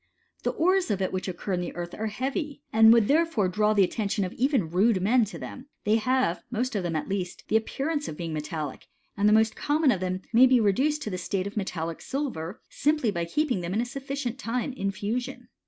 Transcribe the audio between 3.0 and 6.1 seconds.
therefore draw the attention of even rude men to them: they